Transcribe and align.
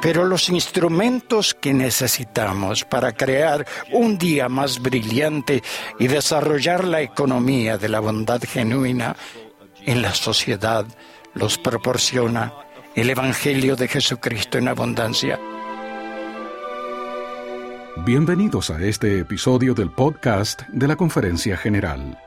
Pero 0.00 0.24
los 0.24 0.48
instrumentos 0.48 1.54
que 1.54 1.74
necesitamos 1.74 2.84
para 2.84 3.12
crear 3.12 3.66
un 3.92 4.16
día 4.16 4.48
más 4.48 4.80
brillante 4.80 5.62
y 5.98 6.06
desarrollar 6.06 6.84
la 6.84 7.02
economía 7.02 7.78
de 7.78 7.88
la 7.88 7.98
bondad 7.98 8.40
genuina 8.42 9.16
en 9.84 10.02
la 10.02 10.14
sociedad 10.14 10.86
los 11.34 11.58
proporciona 11.58 12.52
el 12.94 13.10
Evangelio 13.10 13.74
de 13.74 13.88
Jesucristo 13.88 14.58
en 14.58 14.68
abundancia. 14.68 15.38
Bienvenidos 18.04 18.70
a 18.70 18.80
este 18.80 19.18
episodio 19.18 19.74
del 19.74 19.90
podcast 19.90 20.62
de 20.68 20.86
la 20.86 20.96
Conferencia 20.96 21.56
General. 21.56 22.18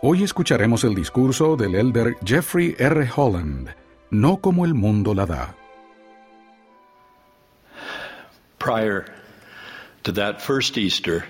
Hoy 0.00 0.22
escucharemos 0.22 0.84
el 0.84 0.94
discurso 0.94 1.56
del 1.56 1.74
elder 1.74 2.16
Jeffrey 2.24 2.74
R. 2.78 3.08
Holland, 3.14 3.74
No 4.10 4.38
como 4.38 4.64
el 4.64 4.72
mundo 4.72 5.14
la 5.14 5.26
da. 5.26 5.59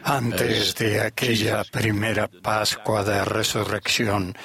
Antes 0.02 0.74
de 0.74 1.00
aquella 1.00 1.62
primera 1.62 2.26
Pascua 2.26 3.04
de 3.04 3.24
Resurrección, 3.24 4.36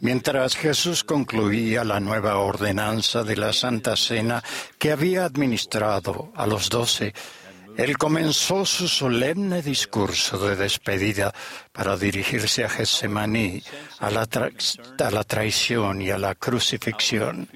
mientras 0.00 0.56
Jesús 0.56 1.04
concluía 1.04 1.84
la 1.84 2.00
nueva 2.00 2.38
ordenanza 2.38 3.24
de 3.24 3.36
la 3.36 3.52
Santa 3.52 3.94
Cena 3.94 4.42
que 4.78 4.90
había 4.90 5.26
administrado 5.26 6.32
a 6.34 6.46
los 6.46 6.70
doce, 6.70 7.12
él 7.76 7.98
comenzó 7.98 8.64
su 8.64 8.88
solemne 8.88 9.60
discurso 9.60 10.38
de 10.38 10.56
despedida 10.56 11.34
para 11.72 11.94
dirigirse 11.96 12.64
a 12.64 12.70
Getsemaní, 12.70 13.62
a 13.98 14.10
la, 14.10 14.22
a 14.22 15.10
la 15.10 15.24
traición 15.24 16.00
y 16.00 16.10
a 16.10 16.16
la 16.16 16.34
crucifixión. 16.34 17.48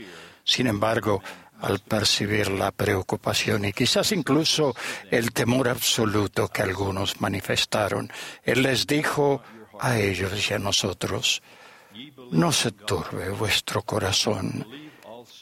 Sin 0.45 0.67
embargo, 0.67 1.23
al 1.65 1.79
percibir 1.79 2.51
la 2.51 2.71
preocupación 2.71 3.65
y 3.65 3.73
quizás 3.73 4.13
incluso 4.13 4.75
el 5.11 5.33
temor 5.33 5.69
absoluto 5.69 6.49
que 6.49 6.63
algunos 6.63 7.21
manifestaron, 7.21 8.13
Él 8.43 8.63
les 8.63 8.87
dijo 8.87 9.43
a 9.81 9.99
ellos 9.99 10.51
y 10.51 10.55
a 10.55 10.59
nosotros, 10.59 11.43
no 12.31 12.53
se 12.53 12.73
turbe 12.73 13.31
vuestro 13.31 13.83
corazón. 13.83 14.67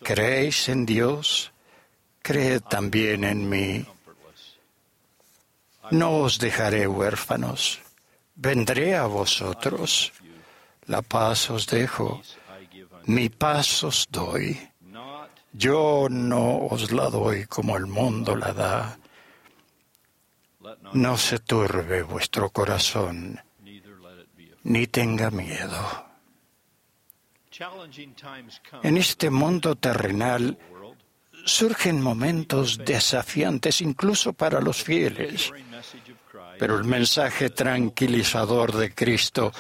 ¿Creéis 0.03 0.69
en 0.69 0.87
Dios? 0.87 1.53
Creed 2.23 2.63
también 2.63 3.25
en 3.25 3.49
mí. 3.49 3.85
No 5.91 6.19
os 6.19 6.39
dejaré 6.39 6.87
huérfanos. 6.87 7.81
Vendré 8.37 8.97
a 8.97 9.07
vosotros. 9.07 10.13
La 10.87 11.03
paz 11.03 11.51
os 11.51 11.67
dejo. 11.67 12.23
Mi 13.07 13.29
paz 13.29 13.83
os 13.83 14.07
doy. 14.11 14.72
Yo 15.53 16.09
no 16.11 16.67
os 16.67 16.91
la 16.93 17.11
doy 17.11 17.45
como 17.47 17.77
el 17.77 17.87
mundo 17.87 18.35
la 18.35 18.53
da. 18.53 18.99
No 20.95 21.17
se 21.17 21.39
turbe 21.41 22.03
vuestro 22.03 22.51
corazón, 22.51 23.39
ni 24.65 24.87
tenga 24.87 25.31
miedo. 25.31 26.07
En 28.83 28.97
este 28.97 29.31
mundo 29.31 29.77
terrenal 29.77 30.59
surgen 31.45 32.01
momentos 32.01 32.79
desafiantes 32.79 33.81
incluso 33.81 34.33
para 34.33 34.61
los 34.61 34.83
fieles, 34.83 35.53
pero 36.59 36.79
el 36.79 36.85
mensaje 36.85 37.51
tranquilizador 37.51 38.73
de 38.73 38.95
Cristo 38.95 39.53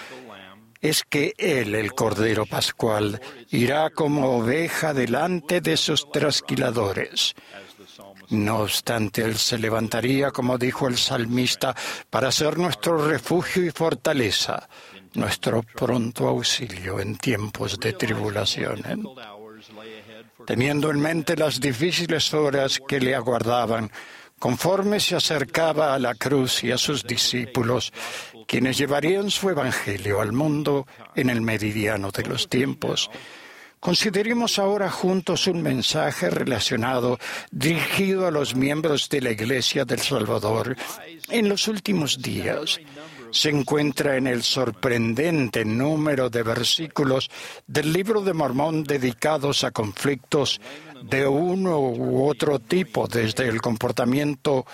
es 0.82 1.04
que 1.04 1.32
Él, 1.38 1.76
el 1.76 1.94
Cordero 1.94 2.44
Pascual, 2.44 3.20
irá 3.50 3.90
como 3.90 4.36
oveja 4.36 4.92
delante 4.92 5.60
de 5.60 5.76
sus 5.76 6.10
trasquiladores. 6.10 7.34
No 8.30 8.58
obstante, 8.60 9.22
Él 9.22 9.36
se 9.36 9.58
levantaría, 9.58 10.32
como 10.32 10.58
dijo 10.58 10.88
el 10.88 10.98
salmista, 10.98 11.74
para 12.10 12.32
ser 12.32 12.58
nuestro 12.58 13.06
refugio 13.06 13.64
y 13.64 13.70
fortaleza, 13.70 14.68
nuestro 15.14 15.62
pronto 15.62 16.26
auxilio 16.26 16.98
en 16.98 17.16
tiempos 17.16 17.78
de 17.78 17.92
tribulación. 17.92 18.82
Teniendo 20.46 20.90
en 20.90 20.98
mente 20.98 21.36
las 21.36 21.60
difíciles 21.60 22.34
horas 22.34 22.80
que 22.88 22.98
le 22.98 23.14
aguardaban, 23.14 23.92
conforme 24.42 24.98
se 24.98 25.14
acercaba 25.14 25.94
a 25.94 26.00
la 26.00 26.16
cruz 26.16 26.64
y 26.64 26.72
a 26.72 26.78
sus 26.78 27.04
discípulos, 27.04 27.92
quienes 28.46 28.78
llevarían 28.78 29.30
su 29.30 29.50
Evangelio 29.50 30.20
al 30.20 30.32
mundo 30.32 30.86
en 31.14 31.30
el 31.30 31.40
meridiano 31.40 32.10
de 32.10 32.24
los 32.24 32.48
tiempos. 32.48 33.10
Consideremos 33.82 34.60
ahora 34.60 34.88
juntos 34.90 35.48
un 35.48 35.60
mensaje 35.60 36.30
relacionado 36.30 37.18
dirigido 37.50 38.28
a 38.28 38.30
los 38.30 38.54
miembros 38.54 39.08
de 39.08 39.20
la 39.20 39.32
Iglesia 39.32 39.84
del 39.84 39.98
Salvador 39.98 40.76
en 41.28 41.48
los 41.48 41.66
últimos 41.66 42.22
días. 42.22 42.80
Se 43.32 43.48
encuentra 43.48 44.16
en 44.16 44.28
el 44.28 44.44
sorprendente 44.44 45.64
número 45.64 46.30
de 46.30 46.44
versículos 46.44 47.28
del 47.66 47.92
libro 47.92 48.20
de 48.20 48.32
Mormón 48.32 48.84
dedicados 48.84 49.64
a 49.64 49.72
conflictos 49.72 50.60
de 51.02 51.26
uno 51.26 51.80
u 51.80 52.28
otro 52.28 52.60
tipo, 52.60 53.08
desde 53.08 53.48
el 53.48 53.60
comportamiento 53.60 54.64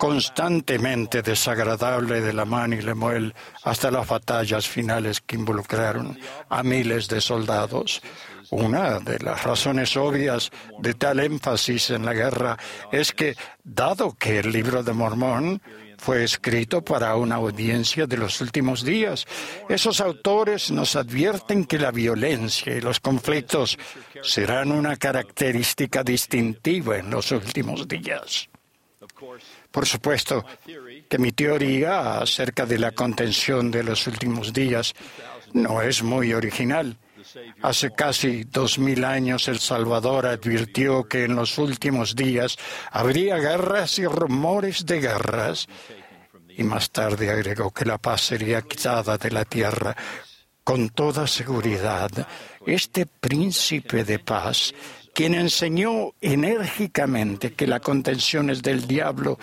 constantemente 0.00 1.20
desagradable 1.20 2.22
de 2.22 2.32
la 2.32 2.46
man 2.46 2.72
y 2.72 2.80
Lemuel 2.80 3.34
hasta 3.64 3.90
las 3.90 4.08
batallas 4.08 4.66
finales 4.66 5.20
que 5.20 5.36
involucraron 5.36 6.18
a 6.48 6.62
miles 6.62 7.06
de 7.06 7.20
soldados. 7.20 8.00
Una 8.48 8.98
de 8.98 9.18
las 9.18 9.44
razones 9.44 9.98
obvias 9.98 10.50
de 10.78 10.94
tal 10.94 11.20
énfasis 11.20 11.90
en 11.90 12.06
la 12.06 12.14
guerra 12.14 12.56
es 12.90 13.12
que, 13.12 13.36
dado 13.62 14.14
que 14.14 14.38
el 14.38 14.50
libro 14.50 14.82
de 14.82 14.94
Mormón 14.94 15.60
fue 15.98 16.24
escrito 16.24 16.82
para 16.82 17.14
una 17.16 17.34
audiencia 17.34 18.06
de 18.06 18.16
los 18.16 18.40
últimos 18.40 18.82
días. 18.82 19.26
Esos 19.68 20.00
autores 20.00 20.70
nos 20.70 20.96
advierten 20.96 21.66
que 21.66 21.78
la 21.78 21.90
violencia 21.90 22.74
y 22.74 22.80
los 22.80 23.00
conflictos 23.00 23.78
serán 24.22 24.72
una 24.72 24.96
característica 24.96 26.02
distintiva 26.02 26.96
en 26.96 27.10
los 27.10 27.32
últimos 27.32 27.86
días. 27.86 28.49
Por 29.70 29.86
supuesto 29.86 30.44
que 31.08 31.18
mi 31.18 31.32
teoría 31.32 32.18
acerca 32.18 32.66
de 32.66 32.78
la 32.78 32.92
contención 32.92 33.70
de 33.70 33.82
los 33.82 34.06
últimos 34.06 34.52
días 34.52 34.94
no 35.52 35.82
es 35.82 36.02
muy 36.02 36.32
original. 36.32 36.96
Hace 37.62 37.92
casi 37.92 38.44
dos 38.44 38.78
mil 38.78 39.04
años 39.04 39.48
El 39.48 39.58
Salvador 39.58 40.26
advirtió 40.26 41.04
que 41.04 41.24
en 41.24 41.36
los 41.36 41.58
últimos 41.58 42.16
días 42.16 42.56
habría 42.90 43.36
guerras 43.36 43.98
y 43.98 44.06
rumores 44.06 44.86
de 44.86 45.00
guerras. 45.00 45.66
Y 46.48 46.64
más 46.64 46.90
tarde 46.90 47.30
agregó 47.30 47.70
que 47.70 47.84
la 47.84 47.98
paz 47.98 48.22
sería 48.22 48.62
quitada 48.62 49.16
de 49.18 49.30
la 49.30 49.44
tierra. 49.44 49.96
Con 50.64 50.90
toda 50.90 51.26
seguridad, 51.26 52.10
este 52.66 53.06
príncipe 53.06 54.04
de 54.04 54.18
paz 54.18 54.74
quien 55.14 55.34
enseñó 55.34 56.12
enérgicamente 56.20 57.52
que 57.52 57.66
la 57.66 57.80
contención 57.80 58.50
es 58.50 58.62
del 58.62 58.86
diablo, 58.86 59.38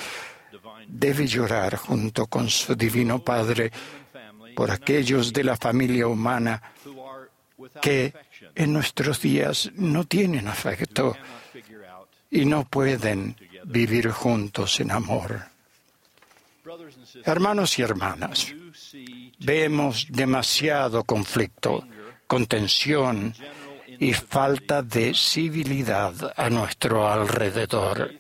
debe 0.88 1.28
llorar 1.28 1.75
junto 1.75 2.28
con 2.28 2.50
su 2.50 2.75
divino 2.75 3.19
Padre 3.19 3.72
por 4.55 4.72
aquellos 4.72 5.33
de 5.33 5.44
la 5.44 5.55
familia 5.55 6.07
humana 6.07 6.61
que 7.81 8.13
en 8.55 8.73
nuestros 8.73 9.22
días 9.22 9.72
no 9.75 10.05
tienen 10.05 10.47
afecto 10.47 11.16
y 12.31 12.45
no 12.45 12.66
pueden 12.66 13.35
vivir 13.66 14.09
juntos 14.09 14.79
en 14.79 14.91
amor. 14.91 15.41
Hermanos 17.23 17.79
y 17.79 17.81
hermanas, 17.81 18.53
vemos 19.39 20.07
demasiado 20.09 21.03
conflicto, 21.03 21.88
contención, 22.28 23.34
y 23.99 24.14
falta 24.14 24.82
de 24.82 25.14
civilidad 25.14 26.34
a 26.35 26.49
nuestro 26.49 27.08
alrededor. 27.08 28.11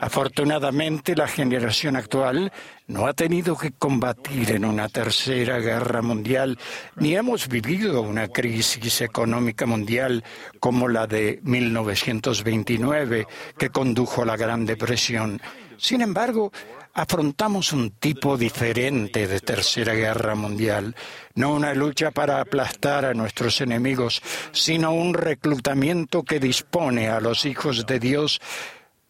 Afortunadamente, 0.00 1.14
la 1.14 1.28
generación 1.28 1.96
actual 1.96 2.52
no 2.86 3.06
ha 3.06 3.14
tenido 3.14 3.56
que 3.56 3.72
combatir 3.72 4.50
en 4.52 4.64
una 4.64 4.88
tercera 4.88 5.58
guerra 5.58 6.02
mundial, 6.02 6.58
ni 6.96 7.14
hemos 7.14 7.48
vivido 7.48 8.02
una 8.02 8.28
crisis 8.28 9.00
económica 9.00 9.66
mundial 9.66 10.24
como 10.58 10.88
la 10.88 11.06
de 11.06 11.40
1929, 11.42 13.26
que 13.56 13.70
condujo 13.70 14.22
a 14.22 14.26
la 14.26 14.36
Gran 14.36 14.66
Depresión. 14.66 15.40
Sin 15.76 16.00
embargo, 16.00 16.52
afrontamos 16.94 17.72
un 17.72 17.90
tipo 17.90 18.36
diferente 18.36 19.26
de 19.26 19.40
tercera 19.40 19.94
guerra 19.94 20.34
mundial, 20.34 20.94
no 21.34 21.52
una 21.52 21.74
lucha 21.74 22.10
para 22.10 22.40
aplastar 22.40 23.04
a 23.04 23.14
nuestros 23.14 23.60
enemigos, 23.60 24.22
sino 24.52 24.92
un 24.92 25.14
reclutamiento 25.14 26.22
que 26.22 26.38
dispone 26.38 27.08
a 27.08 27.20
los 27.20 27.44
hijos 27.44 27.86
de 27.86 27.98
Dios 27.98 28.40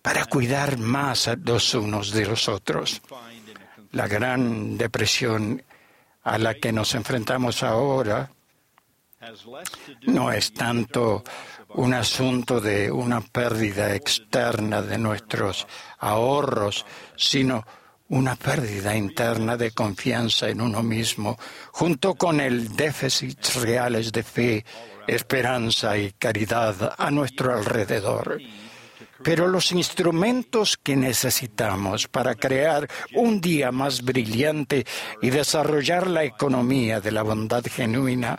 para 0.01 0.25
cuidar 0.27 0.79
más 0.79 1.29
a 1.29 1.37
los 1.37 1.75
unos 1.75 2.13
de 2.13 2.27
los 2.27 2.49
otros. 2.49 3.03
La 3.93 4.09
gran 4.09 4.77
depresión 4.77 5.63
a 6.23 6.39
la 6.39 6.55
que 6.55 6.73
nos 6.73 6.95
enfrentamos 6.95 7.63
ahora 7.63 8.31
no 10.07 10.33
es 10.33 10.53
tanto 10.53 11.23
un 11.75 11.93
asunto 11.93 12.61
de 12.61 12.91
una 12.91 13.21
pérdida 13.21 13.95
externa 13.95 14.81
de 14.81 14.99
nuestros 14.99 15.67
ahorros, 15.99 16.87
sino 17.17 17.65
una 18.09 18.37
pérdida 18.37 18.97
interna 18.97 19.57
de 19.57 19.73
confianza 19.73 20.49
en 20.49 20.61
uno 20.61 20.83
mismo, 20.83 21.37
junto 21.73 22.15
con 22.15 22.41
el 22.41 22.77
déficit 22.77 23.39
reales 23.57 24.13
de 24.13 24.23
fe, 24.23 24.65
esperanza 25.07 25.97
y 25.99 26.13
caridad 26.13 26.95
a 26.97 27.11
nuestro 27.11 27.55
alrededor. 27.55 28.41
Pero 29.23 29.49
los 29.49 29.73
instrumentos 29.73 30.77
que 30.77 30.97
necesitamos 30.97 32.09
para 32.09 32.35
crear 32.35 32.87
un 33.15 33.41
día 33.41 33.73
más 33.73 34.03
brillante 34.03 34.85
y 35.23 35.31
desarrollar 35.31 36.07
la 36.07 36.25
economía 36.25 37.01
de 37.01 37.11
la 37.11 37.23
bondad 37.23 37.65
genuina 37.65 38.39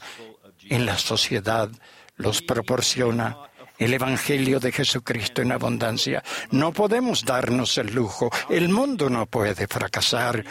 en 0.70 0.86
la 0.86 0.98
sociedad 0.98 1.70
los 2.18 2.42
proporciona 2.42 3.38
el 3.78 3.94
Evangelio 3.94 4.60
de 4.60 4.72
Jesucristo 4.72 5.42
en 5.42 5.52
abundancia. 5.52 6.24
No 6.52 6.72
podemos 6.72 7.26
darnos 7.26 7.78
el 7.78 7.94
lujo, 7.94 8.30
el 8.50 8.70
mundo 8.70 9.10
no 9.10 9.26
puede 9.26 9.68
fracasar 9.68 10.44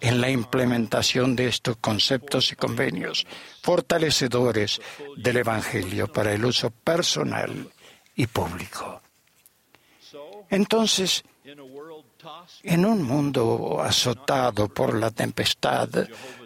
en 0.00 0.20
la 0.20 0.28
implementación 0.28 1.36
de 1.36 1.48
estos 1.48 1.76
conceptos 1.76 2.50
y 2.52 2.56
convenios 2.56 3.26
fortalecedores 3.62 4.80
del 5.16 5.38
Evangelio 5.38 6.12
para 6.12 6.32
el 6.32 6.44
uso 6.44 6.70
personal 6.70 7.70
y 8.16 8.26
público. 8.26 9.00
Entonces, 10.50 11.24
en 12.62 12.86
un 12.86 13.02
mundo 13.02 13.80
azotado 13.82 14.68
por 14.68 14.94
la 14.94 15.10
tempestad, 15.10 15.88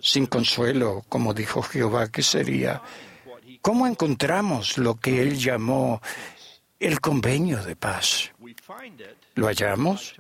sin 0.01 0.27
consuelo, 0.27 1.05
como 1.09 1.35
dijo 1.35 1.63
Jehová 1.63 2.09
que 2.09 2.23
sería, 2.23 2.81
¿cómo 3.61 3.87
encontramos 3.87 4.79
lo 4.79 4.97
que 4.97 5.23
él 5.23 5.39
llamó 5.39 6.01
el 6.79 7.01
convenio 7.01 7.63
de 7.63 7.77
paz? 7.77 8.33
Lo 9.35 9.47
hallamos 9.47 10.15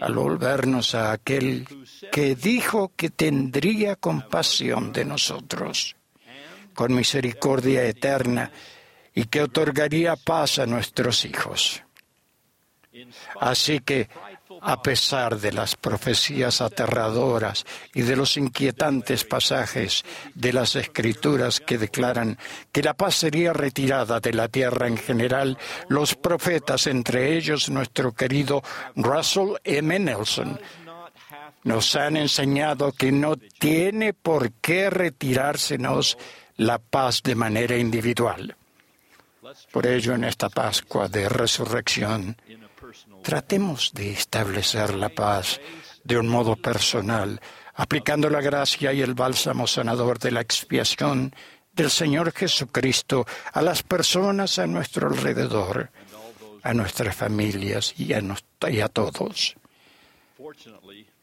al 0.00 0.14
volvernos 0.14 0.94
a 0.94 1.12
aquel 1.12 1.66
que 2.10 2.34
dijo 2.34 2.92
que 2.96 3.10
tendría 3.10 3.96
compasión 3.96 4.92
de 4.92 5.04
nosotros, 5.04 5.96
con 6.74 6.94
misericordia 6.94 7.84
eterna, 7.84 8.50
y 9.14 9.24
que 9.24 9.42
otorgaría 9.42 10.16
paz 10.16 10.58
a 10.58 10.66
nuestros 10.66 11.24
hijos. 11.24 11.82
Así 13.40 13.80
que, 13.80 14.08
a 14.62 14.80
pesar 14.80 15.38
de 15.38 15.52
las 15.52 15.76
profecías 15.76 16.60
aterradoras 16.60 17.64
y 17.94 18.02
de 18.02 18.14
los 18.14 18.36
inquietantes 18.36 19.24
pasajes 19.24 20.04
de 20.34 20.52
las 20.52 20.76
escrituras 20.76 21.60
que 21.60 21.78
declaran 21.78 22.38
que 22.70 22.82
la 22.82 22.94
paz 22.94 23.16
sería 23.16 23.52
retirada 23.52 24.20
de 24.20 24.32
la 24.32 24.48
tierra 24.48 24.86
en 24.86 24.96
general, 24.96 25.58
los 25.88 26.14
profetas, 26.14 26.86
entre 26.86 27.36
ellos 27.36 27.68
nuestro 27.70 28.12
querido 28.12 28.62
Russell 28.94 29.56
M. 29.64 29.98
Nelson, 29.98 30.60
nos 31.64 31.96
han 31.96 32.16
enseñado 32.16 32.92
que 32.92 33.10
no 33.10 33.36
tiene 33.36 34.14
por 34.14 34.52
qué 34.52 34.90
retirársenos 34.90 36.18
la 36.56 36.78
paz 36.78 37.22
de 37.22 37.34
manera 37.34 37.76
individual. 37.76 38.56
Por 39.70 39.86
ello, 39.86 40.14
en 40.14 40.24
esta 40.24 40.48
Pascua 40.48 41.08
de 41.08 41.28
Resurrección, 41.28 42.36
Tratemos 43.22 43.92
de 43.92 44.10
establecer 44.12 44.94
la 44.94 45.08
paz 45.08 45.60
de 46.04 46.18
un 46.18 46.28
modo 46.28 46.56
personal, 46.56 47.40
aplicando 47.74 48.28
la 48.28 48.40
gracia 48.40 48.92
y 48.92 49.00
el 49.00 49.14
bálsamo 49.14 49.66
sanador 49.66 50.18
de 50.18 50.32
la 50.32 50.40
expiación 50.40 51.34
del 51.72 51.90
Señor 51.90 52.32
Jesucristo 52.32 53.26
a 53.52 53.62
las 53.62 53.82
personas 53.82 54.58
a 54.58 54.66
nuestro 54.66 55.08
alrededor, 55.08 55.90
a 56.62 56.74
nuestras 56.74 57.16
familias 57.16 57.94
y 57.96 58.12
a, 58.12 58.88
todos. 58.88 59.56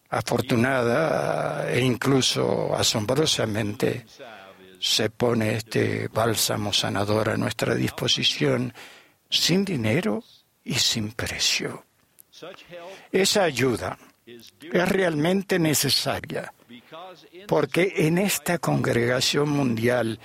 Afortunada 0.09 1.71
e 1.71 1.81
incluso 1.81 2.75
asombrosamente 2.75 4.05
se 4.79 5.09
pone 5.09 5.55
este 5.55 6.07
bálsamo 6.07 6.73
sanador 6.73 7.29
a 7.29 7.37
nuestra 7.37 7.75
disposición 7.75 8.73
sin 9.29 9.65
dinero 9.65 10.23
y 10.63 10.75
sin 10.75 11.11
precio. 11.11 11.85
Esa 13.11 13.43
ayuda 13.43 13.97
es 14.25 14.89
realmente 14.89 15.59
necesaria 15.59 16.53
porque 17.47 17.93
en 17.97 18.17
esta 18.17 18.57
congregación 18.59 19.49
mundial 19.49 20.19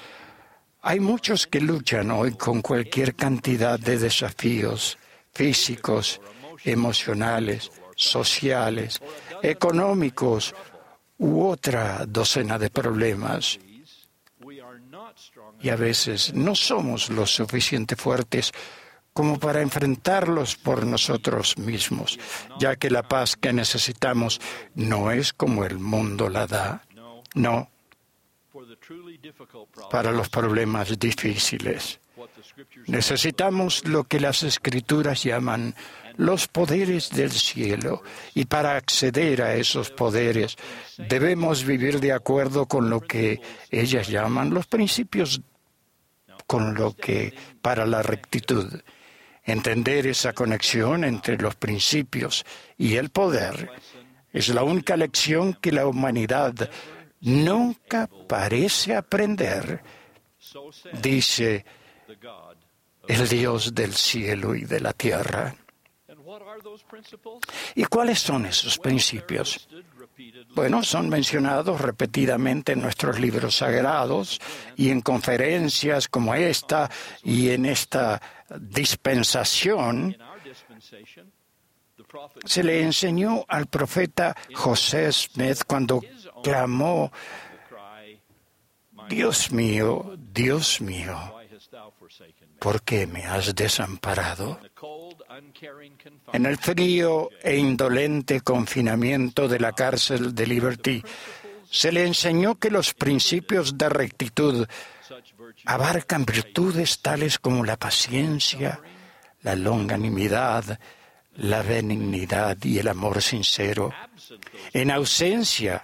hay 0.83 1.01
muchos 1.01 1.47
que 1.47 1.61
luchan 1.61 2.11
hoy 2.11 2.35
con 2.35 2.61
cualquier 2.61 3.15
cantidad 3.15 3.79
de 3.79 3.99
desafíos 3.99 4.99
físicos, 5.33 6.21
emocionales, 6.65 7.71
sociales, 7.97 9.01
económicos 9.43 10.55
u 11.19 11.47
otra 11.47 12.05
docena 12.07 12.59
de 12.59 12.71
problemas. 12.71 13.59
Y 15.61 15.71
a 15.71 15.77
veces 15.77 16.35
no 16.35 16.55
somos 16.55 17.09
lo 17.09 17.27
suficiente 17.27 17.97
fuertes 17.97 18.53
como 19.15 19.39
para 19.39 19.63
enfrentarlos 19.63 20.57
por 20.57 20.85
nosotros 20.85 21.57
mismos, 21.57 22.19
ya 22.59 22.77
que 22.77 22.91
la 22.91 23.05
paz 23.05 23.37
que 23.37 23.53
necesitamos 23.53 24.41
no 24.75 25.13
es 25.13 25.33
como 25.33 25.65
el 25.65 25.79
mundo 25.79 26.29
la 26.29 26.47
da, 26.47 26.83
no, 27.35 27.71
para 29.91 30.11
los 30.11 30.29
problemas 30.29 30.99
difíciles. 30.99 32.01
Necesitamos 32.87 33.87
lo 33.87 34.05
que 34.05 34.21
las 34.21 34.43
escrituras 34.43 35.23
llaman 35.23 35.75
los 36.17 36.47
poderes 36.47 37.11
del 37.11 37.31
cielo 37.31 38.03
y 38.35 38.45
para 38.45 38.77
acceder 38.77 39.43
a 39.43 39.55
esos 39.55 39.91
poderes 39.91 40.57
debemos 40.97 41.65
vivir 41.65 42.01
de 42.01 42.13
acuerdo 42.13 42.67
con 42.67 42.91
lo 42.91 43.01
que 43.01 43.41
ellas 43.71 44.09
llaman 44.09 44.55
los 44.55 44.67
principios 44.67 45.41
con 46.47 46.75
lo 46.75 46.95
que 46.95 47.35
para 47.63 47.87
la 47.87 48.03
rectitud. 48.03 48.81
Entender 49.45 50.07
esa 50.07 50.33
conexión 50.33 51.05
entre 51.05 51.37
los 51.37 51.55
principios 51.55 52.45
y 52.79 52.97
el 52.97 53.11
poder 53.11 53.71
es 54.33 54.49
la 54.49 54.63
única 54.63 54.97
lección 54.97 55.55
que 55.55 55.71
la 55.71 55.87
humanidad 55.87 56.71
nunca 57.21 58.09
parece 58.29 58.97
aprender, 58.97 59.83
dice 61.01 61.65
el 63.07 63.29
Dios 63.29 63.75
del 63.75 63.95
cielo 63.95 64.55
y 64.55 64.65
de 64.65 64.81
la 64.81 64.93
tierra. 64.93 65.55
¿Y 67.75 67.85
cuáles 67.85 68.21
son 68.21 68.47
esos 68.47 68.79
principios? 68.79 69.69
Bueno, 70.55 70.83
son 70.83 71.09
mencionados 71.09 71.81
repetidamente 71.81 72.73
en 72.73 72.83
nuestros 72.83 73.19
libros 73.19 73.57
sagrados 73.57 74.41
y 74.77 74.91
en 74.91 75.01
conferencias 75.01 76.09
como 76.09 76.35
esta 76.35 76.91
y 77.23 77.51
en 77.51 77.67
esta 77.67 78.21
dispensación 78.59 80.17
se 82.45 82.63
le 82.63 82.83
enseñó 82.83 83.45
al 83.49 83.67
profeta 83.67 84.37
José 84.55 85.11
Smith 85.13 85.63
cuando 85.67 86.01
clamó, 86.43 87.13
Dios 89.09 89.53
mío, 89.53 90.15
Dios 90.17 90.81
mío, 90.81 91.34
¿por 92.59 92.83
qué 92.83 93.07
me 93.07 93.25
has 93.25 93.55
desamparado? 93.55 94.61
En 96.33 96.47
el 96.47 96.57
frío 96.59 97.31
e 97.43 97.57
indolente 97.57 98.41
confinamiento 98.41 99.49
de 99.49 99.61
la 99.61 99.73
cárcel 99.73 100.35
de 100.35 100.47
Liberty, 100.47 101.03
se 101.71 101.91
le 101.93 102.07
enseñó 102.07 102.57
que 102.57 102.71
los 102.71 102.95
principios 102.95 103.77
de 103.77 103.89
rectitud 103.89 104.67
abarcan 105.67 106.25
virtudes 106.25 107.01
tales 107.01 107.39
como 107.39 107.65
la 107.65 107.77
paciencia, 107.77 108.81
la 109.43 109.57
longanimidad, 109.57 110.79
la 111.37 111.63
benignidad 111.63 112.57
y 112.63 112.79
el 112.79 112.89
amor 112.89 113.21
sincero. 113.21 113.93
En 114.73 114.91
ausencia 114.91 115.83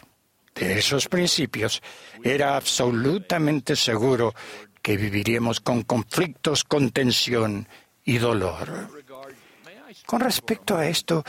de 0.55 0.79
esos 0.79 1.09
principios, 1.09 1.83
era 2.23 2.57
absolutamente 2.57 3.75
seguro 3.77 4.35
que 4.83 4.97
viviríamos 4.97 5.61
con 5.61 5.83
conflictos, 5.83 6.65
con 6.65 6.91
tensión 6.91 7.69
y 8.05 8.19
dolor. 8.19 8.89
Con 10.07 10.21
respecto 10.21 10.77
a 10.77 10.87
esto, 10.87 11.25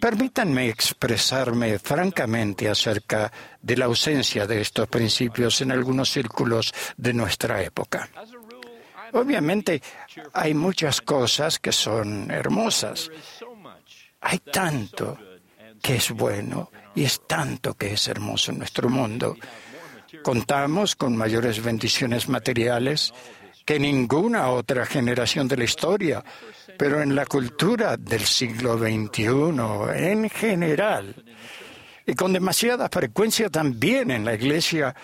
Permítanme 0.00 0.68
expresarme 0.68 1.78
francamente 1.78 2.68
acerca 2.68 3.32
de 3.60 3.76
la 3.76 3.86
ausencia 3.86 4.46
de 4.46 4.60
estos 4.60 4.88
principios 4.88 5.60
en 5.62 5.72
algunos 5.72 6.10
círculos 6.10 6.74
de 6.96 7.14
nuestra 7.14 7.62
época. 7.62 8.08
Obviamente 9.12 9.80
hay 10.32 10.52
muchas 10.52 11.00
cosas 11.00 11.58
que 11.58 11.72
son 11.72 12.30
hermosas. 12.30 13.10
Hay 14.20 14.38
tanto 14.38 15.18
que 15.80 15.96
es 15.96 16.10
bueno 16.10 16.70
y 16.94 17.04
es 17.04 17.26
tanto 17.26 17.74
que 17.74 17.94
es 17.94 18.08
hermoso 18.08 18.50
en 18.50 18.58
nuestro 18.58 18.88
mundo. 18.88 19.36
Contamos 20.22 20.96
con 20.96 21.16
mayores 21.16 21.62
bendiciones 21.62 22.28
materiales 22.28 23.12
que 23.64 23.80
ninguna 23.80 24.50
otra 24.50 24.86
generación 24.86 25.48
de 25.48 25.56
la 25.56 25.64
historia, 25.64 26.24
pero 26.78 27.02
en 27.02 27.14
la 27.14 27.26
cultura 27.26 27.96
del 27.96 28.24
siglo 28.24 28.78
XXI 28.78 29.26
en 29.94 30.30
general, 30.30 31.14
y 32.06 32.14
con 32.14 32.32
demasiada 32.32 32.88
frecuencia 32.88 33.50
también 33.50 34.12
en 34.12 34.24
la 34.24 34.34
iglesia, 34.34 34.94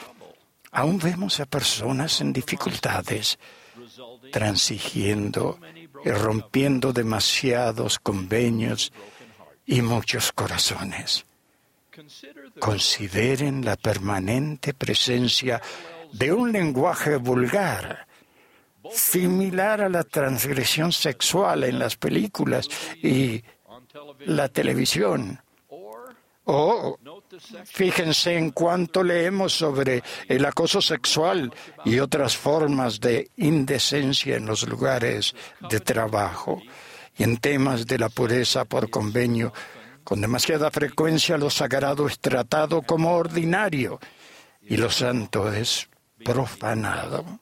aún 0.71 0.99
vemos 0.99 1.41
a 1.41 1.47
personas 1.47 2.21
en 2.21 2.33
dificultades, 2.33 3.39
transigiendo 4.31 5.59
y 6.05 6.11
rompiendo 6.11 6.93
demasiados 6.93 7.99
convenios 7.99 8.93
y 9.67 9.83
muchos 9.83 10.31
corazones. 10.31 11.27
Consideren 12.59 13.65
la 13.65 13.77
permanente 13.77 14.73
presencia 14.73 15.61
de 16.13 16.33
un 16.33 16.53
lenguaje 16.53 17.17
vulgar, 17.17 18.07
similar 18.91 19.83
a 19.83 19.89
la 19.89 20.03
transgresión 20.03 20.93
sexual 20.93 21.65
en 21.65 21.79
las 21.79 21.97
películas 21.97 22.69
y 23.03 23.43
la 24.21 24.49
televisión. 24.49 25.41
O 26.45 26.99
fíjense 27.65 28.37
en 28.37 28.51
cuánto 28.51 29.03
leemos 29.03 29.53
sobre 29.53 30.03
el 30.27 30.45
acoso 30.45 30.83
sexual 30.83 31.53
y 31.85 32.01
otras 32.01 32.37
formas 32.37 33.01
de 33.01 33.31
indecencia 33.37 34.37
en 34.37 34.47
los 34.47 34.67
lugares 34.67 35.35
de 35.71 35.79
trabajo 35.79 36.61
y 37.17 37.23
en 37.23 37.37
temas 37.37 37.87
de 37.87 37.99
la 37.99 38.09
pureza 38.09 38.65
por 38.65 38.91
convenio. 38.91 39.53
Con 40.05 40.21
demasiada 40.21 40.71
frecuencia 40.71 41.39
lo 41.39 41.51
sagrado 41.51 42.07
es 42.07 42.19
tratado 42.19 42.83
como 42.83 43.15
ordinario 43.15 44.01
y 44.63 44.77
lo 44.77 44.91
santo 44.91 45.53
es 45.53 45.89
profanado. 46.25 47.41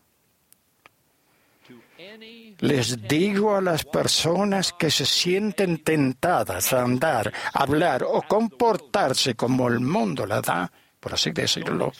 Les 2.58 3.08
digo 3.08 3.56
a 3.56 3.62
las 3.62 3.84
personas 3.84 4.72
que 4.72 4.90
se 4.90 5.06
sienten 5.06 5.78
tentadas 5.78 6.72
a 6.72 6.82
andar, 6.82 7.32
hablar 7.54 8.04
o 8.04 8.22
comportarse 8.22 9.34
como 9.34 9.68
el 9.68 9.80
mundo 9.80 10.26
la 10.26 10.42
da, 10.42 10.70
por 10.98 11.14
así 11.14 11.30
decirlo, 11.30 11.92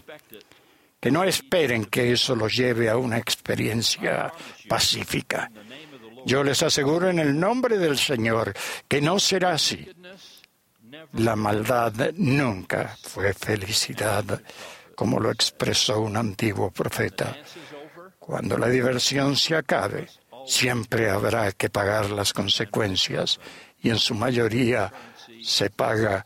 que 1.00 1.10
no 1.10 1.24
esperen 1.24 1.86
que 1.86 2.12
eso 2.12 2.36
los 2.36 2.54
lleve 2.54 2.90
a 2.90 2.98
una 2.98 3.16
experiencia 3.16 4.30
pacífica. 4.68 5.50
Yo 6.26 6.44
les 6.44 6.62
aseguro 6.62 7.08
en 7.08 7.18
el 7.18 7.38
nombre 7.38 7.78
del 7.78 7.96
Señor 7.96 8.52
que 8.86 9.00
no 9.00 9.18
será 9.18 9.52
así. 9.52 9.88
La 11.12 11.36
maldad 11.36 12.12
nunca 12.16 12.96
fue 13.02 13.32
felicidad, 13.34 14.24
como 14.94 15.20
lo 15.20 15.30
expresó 15.30 16.00
un 16.00 16.16
antiguo 16.16 16.70
profeta. 16.70 17.36
Cuando 18.18 18.56
la 18.58 18.68
diversión 18.68 19.36
se 19.36 19.56
acabe, 19.56 20.08
siempre 20.46 21.10
habrá 21.10 21.52
que 21.52 21.70
pagar 21.70 22.10
las 22.10 22.32
consecuencias 22.32 23.40
y 23.82 23.90
en 23.90 23.98
su 23.98 24.14
mayoría 24.14 24.92
se 25.42 25.70
paga 25.70 26.24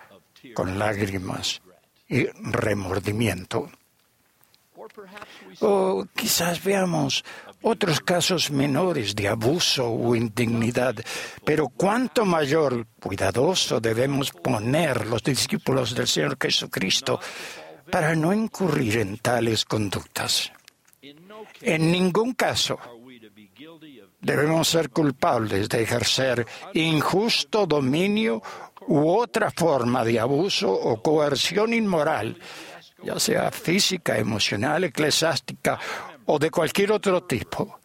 con 0.54 0.78
lágrimas 0.78 1.62
y 2.08 2.26
remordimiento. 2.26 3.70
O 5.60 6.06
quizás 6.14 6.62
veamos 6.62 7.24
otros 7.64 8.00
casos 8.00 8.50
menores 8.50 9.14
de 9.16 9.28
abuso 9.28 9.90
o 9.90 10.14
indignidad, 10.14 10.94
pero 11.44 11.68
cuánto 11.68 12.25
mayor 12.25 12.87
cuidadoso 13.00 13.80
debemos 13.80 14.30
poner 14.30 15.06
los 15.06 15.23
discípulos 15.23 15.94
del 15.94 16.06
Señor 16.06 16.37
Jesucristo 16.40 17.18
para 17.90 18.14
no 18.14 18.33
incurrir 18.35 18.99
en 18.99 19.16
tales 19.18 19.64
conductas. 19.64 20.52
En 21.62 21.90
ningún 21.90 22.35
caso 22.35 22.78
debemos 24.21 24.68
ser 24.68 24.90
culpables 24.90 25.68
de 25.68 25.83
ejercer 25.83 26.47
injusto 26.75 27.66
dominio 27.66 28.42
u 28.88 29.09
otra 29.09 29.50
forma 29.50 30.04
de 30.04 30.21
abuso 30.21 30.71
o 30.71 31.02
coerción 31.02 31.73
inmoral, 31.73 32.37
ya 33.02 33.18
sea 33.18 33.50
física, 33.50 34.18
emocional, 34.18 34.85
eclesiástica 34.85 35.78
o 36.26 36.38
de 36.38 36.50
cualquier 36.50 36.92
otro 36.92 37.24
tipo. 37.24 37.80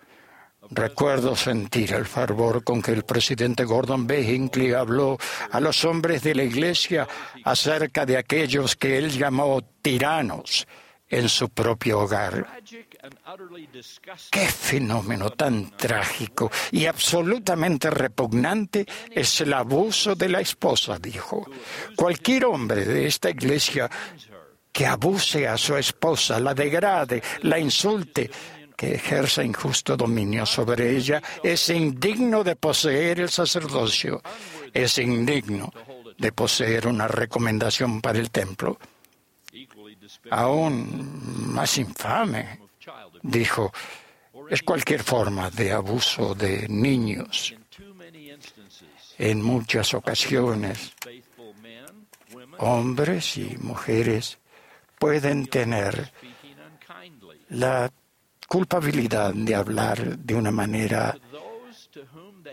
Recuerdo 0.71 1.35
sentir 1.35 1.93
el 1.93 2.05
fervor 2.05 2.63
con 2.63 2.81
que 2.81 2.91
el 2.91 3.03
presidente 3.03 3.63
Gordon 3.63 4.05
B. 4.05 4.21
Hinckley 4.21 4.73
habló 4.73 5.17
a 5.51 5.59
los 5.59 5.83
hombres 5.83 6.21
de 6.21 6.35
la 6.35 6.43
Iglesia 6.43 7.07
acerca 7.43 8.05
de 8.05 8.17
aquellos 8.17 8.75
que 8.75 8.97
él 8.97 9.09
llamó 9.09 9.61
tiranos 9.81 10.67
en 11.09 11.27
su 11.27 11.49
propio 11.49 12.01
hogar. 12.01 12.61
Qué 14.29 14.45
fenómeno 14.47 15.31
tan 15.31 15.71
trágico 15.71 16.51
y 16.71 16.85
absolutamente 16.85 17.89
repugnante 17.89 18.85
es 19.09 19.41
el 19.41 19.53
abuso 19.53 20.15
de 20.15 20.29
la 20.29 20.41
esposa, 20.41 20.99
dijo. 20.99 21.45
Cualquier 21.95 22.45
hombre 22.45 22.85
de 22.85 23.07
esta 23.07 23.31
iglesia 23.31 23.89
que 24.79 24.87
abuse 24.87 25.45
a 25.45 25.57
su 25.57 25.75
esposa, 25.75 26.39
la 26.39 26.53
degrade, 26.53 27.21
la 27.41 27.59
insulte, 27.59 28.31
que 28.77 28.95
ejerza 28.95 29.43
injusto 29.43 29.97
dominio 29.97 30.45
sobre 30.45 30.95
ella, 30.95 31.21
es 31.43 31.67
indigno 31.67 32.45
de 32.45 32.55
poseer 32.55 33.19
el 33.19 33.29
sacerdocio, 33.29 34.21
es 34.73 34.97
indigno 34.99 35.69
de 36.17 36.31
poseer 36.31 36.87
una 36.87 37.09
recomendación 37.09 37.99
para 37.99 38.19
el 38.19 38.31
templo. 38.31 38.79
Aún 40.31 41.51
más 41.53 41.77
infame, 41.77 42.61
dijo, 43.21 43.73
es 44.49 44.63
cualquier 44.63 45.03
forma 45.03 45.49
de 45.49 45.73
abuso 45.73 46.33
de 46.35 46.69
niños. 46.69 47.53
En 49.17 49.41
muchas 49.41 49.93
ocasiones, 49.93 50.93
hombres 52.59 53.35
y 53.35 53.57
mujeres 53.59 54.38
pueden 54.99 55.47
tener 55.47 56.11
la 57.49 57.91
culpabilidad 58.47 59.33
de 59.33 59.55
hablar 59.55 60.17
de 60.17 60.35
una 60.35 60.51
manera 60.51 61.17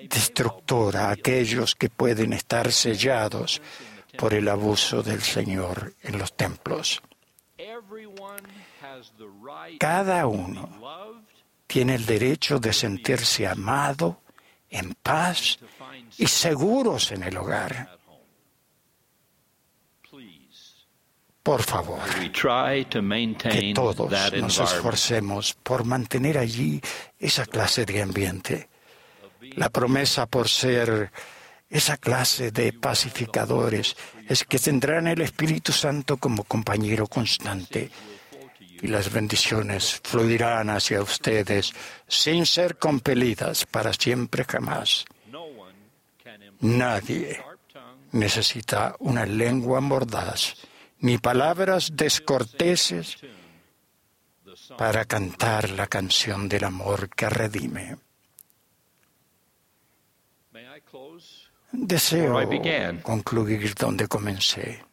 destructora 0.09 1.09
a 1.09 1.11
aquellos 1.13 1.75
que 1.75 1.91
pueden 1.91 2.33
estar 2.33 2.73
sellados 2.73 3.61
por 4.17 4.33
el 4.33 4.49
abuso 4.49 5.03
del 5.03 5.21
Señor 5.21 5.95
en 6.03 6.19
los 6.19 6.35
templos. 6.35 7.03
Cada 9.79 10.27
uno 10.27 11.23
tiene 11.67 11.97
el 11.97 12.07
derecho 12.07 12.59
de 12.59 12.73
sentirse 12.73 13.47
amado, 13.47 14.21
en 14.71 14.95
paz 14.95 15.59
y 16.19 16.27
seguros 16.27 17.13
en 17.13 17.23
el 17.23 17.37
hogar. 17.37 17.99
Por 21.47 21.63
favor, 21.63 22.01
que 23.53 23.73
todos 23.73 24.33
nos 24.35 24.59
esforcemos 24.59 25.55
por 25.55 25.85
mantener 25.85 26.39
allí 26.39 26.81
esa 27.21 27.47
clase 27.47 27.87
de 27.87 28.03
ambiente. 28.03 28.69
La 29.55 29.69
promesa 29.69 30.27
por 30.27 30.49
ser 30.49 31.13
esa 31.71 31.99
clase 31.99 32.51
de 32.51 32.73
pacificadores 32.73 33.97
es 34.29 34.43
que 34.43 34.59
tendrán 34.59 35.07
el 35.07 35.21
Espíritu 35.21 35.71
Santo 35.71 36.17
como 36.17 36.43
compañero 36.43 37.07
constante 37.07 37.93
y 38.83 38.89
las 38.89 39.13
bendiciones 39.13 40.01
fluirán 40.03 40.69
hacia 40.71 41.01
ustedes 41.01 41.73
sin 42.09 42.45
ser 42.45 42.77
compelidas 42.77 43.67
para 43.67 43.93
siempre 43.93 44.45
jamás. 44.45 45.05
Nadie 46.59 47.41
necesita 48.11 48.97
una 48.99 49.25
lengua 49.25 49.81
mordaz 49.81 50.57
ni 51.07 51.19
palabras 51.19 51.93
descorteses 51.95 53.17
para 54.77 55.05
cantar 55.05 55.71
la 55.71 55.87
canción 55.87 56.49
del 56.49 56.65
amor 56.65 57.09
que 57.11 57.31
redime. 57.31 57.97
Deseo 61.71 62.33
concluir 63.05 63.75
donde 63.77 64.09
comencé. 64.09 64.85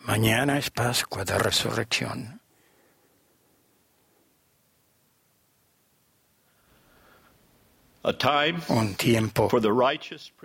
Mañana 0.00 0.56
es 0.56 0.70
Pascua 0.70 1.22
de 1.26 1.36
Resurrección. 1.36 2.40
Un 8.68 8.94
tiempo 8.94 9.48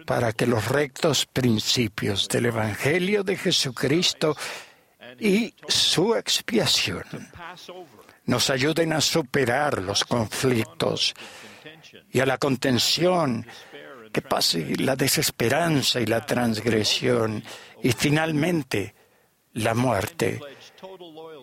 para 0.05 0.33
que 0.33 0.47
los 0.47 0.67
rectos 0.67 1.27
principios 1.27 2.27
del 2.27 2.47
Evangelio 2.47 3.23
de 3.23 3.37
Jesucristo 3.37 4.35
y 5.19 5.53
su 5.67 6.15
expiación 6.15 7.03
nos 8.25 8.49
ayuden 8.49 8.93
a 8.93 9.01
superar 9.01 9.81
los 9.81 10.03
conflictos 10.05 11.13
y 12.11 12.19
a 12.19 12.25
la 12.25 12.37
contención, 12.37 13.45
que 14.11 14.21
pase 14.21 14.75
la 14.77 14.95
desesperanza 14.95 16.01
y 16.01 16.05
la 16.05 16.25
transgresión 16.25 17.43
y 17.83 17.91
finalmente 17.91 18.95
la 19.53 19.73
muerte. 19.73 20.39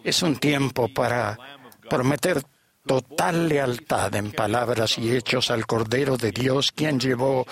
Es 0.02 0.22
un 0.22 0.37
tiempo 0.37 0.88
para 0.88 1.38
prometer 1.88 2.42
total 2.88 3.49
lealtad 3.49 4.14
en 4.16 4.33
palabras 4.33 4.99
y 4.99 5.14
hechos 5.14 5.50
al 5.50 5.66
Cordero 5.66 6.16
de 6.16 6.33
Dios, 6.33 6.73
quien 6.73 6.99
llevó 6.99 7.47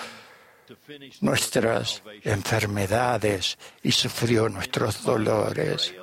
nuestras 1.21 2.01
enfermedades 2.23 3.57
y 3.83 3.91
sufrió 3.91 4.49
nuestros 4.49 5.03
dolores. 5.03 5.93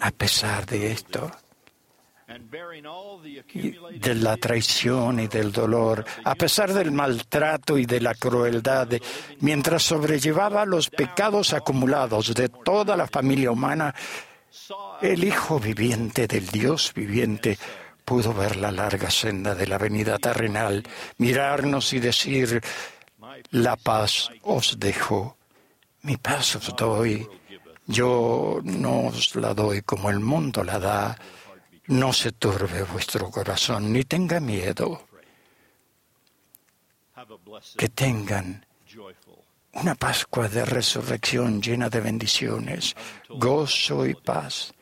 A 0.00 0.10
pesar 0.10 0.66
de 0.66 0.92
esto, 0.92 1.30
de 3.94 4.14
la 4.14 4.36
traición 4.38 5.20
y 5.20 5.28
del 5.28 5.52
dolor, 5.52 6.04
a 6.24 6.34
pesar 6.34 6.72
del 6.72 6.92
maltrato 6.92 7.76
y 7.76 7.84
de 7.84 8.00
la 8.00 8.14
crueldad, 8.14 8.88
mientras 9.40 9.82
sobrellevaba 9.82 10.64
los 10.64 10.88
pecados 10.88 11.52
acumulados 11.52 12.34
de 12.34 12.48
toda 12.48 12.96
la 12.96 13.06
familia 13.06 13.50
humana, 13.50 13.94
el 15.00 15.24
Hijo 15.24 15.58
viviente 15.58 16.26
del 16.26 16.46
Dios 16.48 16.92
viviente 16.94 17.58
pudo 18.04 18.34
ver 18.34 18.56
la 18.56 18.70
larga 18.70 19.10
senda 19.10 19.54
de 19.54 19.66
la 19.66 19.78
venida 19.78 20.18
terrenal, 20.18 20.82
mirarnos 21.18 21.92
y 21.92 22.00
decir, 22.00 22.60
la 23.50 23.76
paz 23.76 24.30
os 24.42 24.78
dejo, 24.78 25.36
mi 26.02 26.16
paz 26.16 26.56
os 26.56 26.74
doy, 26.76 27.26
yo 27.86 28.60
no 28.64 29.06
os 29.06 29.34
la 29.36 29.54
doy 29.54 29.82
como 29.82 30.10
el 30.10 30.20
mundo 30.20 30.64
la 30.64 30.78
da, 30.78 31.16
no 31.86 32.12
se 32.12 32.32
turbe 32.32 32.82
vuestro 32.84 33.30
corazón 33.30 33.92
ni 33.92 34.04
tenga 34.04 34.40
miedo. 34.40 35.06
Que 37.76 37.88
tengan 37.88 38.66
una 39.74 39.94
Pascua 39.94 40.48
de 40.48 40.64
resurrección 40.64 41.62
llena 41.62 41.88
de 41.88 42.00
bendiciones, 42.00 42.94
gozo 43.28 44.06
y 44.06 44.14
paz. 44.14 44.74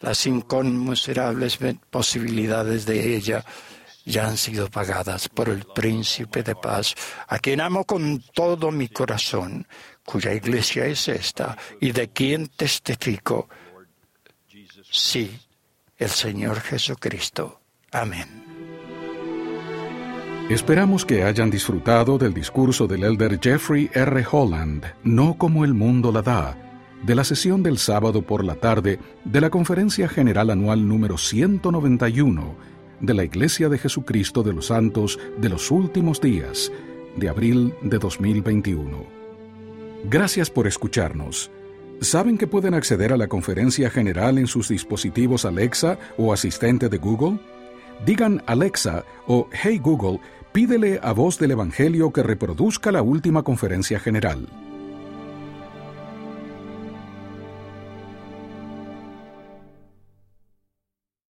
Las 0.00 0.26
inconmensurables 0.26 1.58
posibilidades 1.90 2.86
de 2.86 3.16
ella 3.16 3.44
ya 4.04 4.26
han 4.26 4.36
sido 4.36 4.70
pagadas 4.70 5.28
por 5.28 5.48
el 5.48 5.64
príncipe 5.64 6.42
de 6.42 6.54
paz, 6.54 6.94
a 7.28 7.38
quien 7.38 7.60
amo 7.60 7.84
con 7.84 8.22
todo 8.32 8.70
mi 8.70 8.88
corazón, 8.88 9.66
cuya 10.04 10.32
iglesia 10.32 10.86
es 10.86 11.08
esta, 11.08 11.56
y 11.80 11.92
de 11.92 12.08
quien 12.08 12.48
testifico, 12.48 13.48
sí, 14.90 15.38
el 15.98 16.10
Señor 16.10 16.60
Jesucristo. 16.60 17.60
Amén. 17.92 18.49
Esperamos 20.50 21.06
que 21.06 21.22
hayan 21.22 21.48
disfrutado 21.48 22.18
del 22.18 22.34
discurso 22.34 22.88
del 22.88 23.04
elder 23.04 23.38
Jeffrey 23.40 23.88
R. 23.94 24.26
Holland, 24.28 24.84
No 25.04 25.38
como 25.38 25.64
el 25.64 25.74
mundo 25.74 26.10
la 26.10 26.22
da, 26.22 26.58
de 27.04 27.14
la 27.14 27.22
sesión 27.22 27.62
del 27.62 27.78
sábado 27.78 28.22
por 28.22 28.44
la 28.44 28.56
tarde 28.56 28.98
de 29.24 29.40
la 29.40 29.48
Conferencia 29.48 30.08
General 30.08 30.50
Anual 30.50 30.88
número 30.88 31.18
191 31.18 32.56
de 32.98 33.14
la 33.14 33.22
Iglesia 33.22 33.68
de 33.68 33.78
Jesucristo 33.78 34.42
de 34.42 34.52
los 34.52 34.66
Santos 34.66 35.20
de 35.38 35.50
los 35.50 35.70
Últimos 35.70 36.20
Días, 36.20 36.72
de 37.14 37.28
abril 37.28 37.72
de 37.82 38.00
2021. 38.00 39.04
Gracias 40.06 40.50
por 40.50 40.66
escucharnos. 40.66 41.48
¿Saben 42.00 42.36
que 42.36 42.48
pueden 42.48 42.74
acceder 42.74 43.12
a 43.12 43.16
la 43.16 43.28
conferencia 43.28 43.88
general 43.88 44.36
en 44.36 44.48
sus 44.48 44.68
dispositivos 44.68 45.44
Alexa 45.44 45.96
o 46.18 46.32
asistente 46.32 46.88
de 46.88 46.98
Google? 46.98 47.38
Digan 48.04 48.42
Alexa 48.46 49.04
o 49.26 49.46
Hey 49.52 49.78
Google, 49.78 50.20
pídele 50.52 51.00
a 51.02 51.12
voz 51.12 51.38
del 51.38 51.52
Evangelio 51.52 52.12
que 52.12 52.22
reproduzca 52.22 52.90
la 52.92 53.02
última 53.02 53.42
conferencia 53.42 54.00
general. 54.00 54.48